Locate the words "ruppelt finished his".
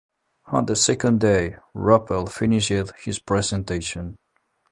1.75-3.19